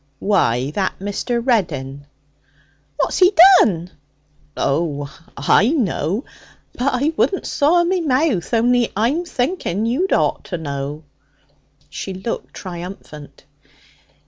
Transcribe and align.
'Why, 0.17 0.71
that 0.71 0.97
Mr. 0.97 1.39
Reddin.' 1.45 2.07
'What's 2.97 3.19
he 3.19 3.31
done?' 3.59 3.91
'Oh, 4.57 5.15
I 5.37 5.67
know! 5.69 6.25
But 6.73 6.93
I 6.95 7.13
wouldn't 7.15 7.45
soil 7.45 7.83
me 7.85 8.01
mouth, 8.01 8.51
only 8.51 8.91
I'm 8.95 9.25
thinking 9.25 9.85
you'd 9.85 10.11
ought 10.11 10.43
to 10.45 10.57
know.' 10.57 11.03
She 11.87 12.15
looked 12.15 12.51
triumphant. 12.55 13.43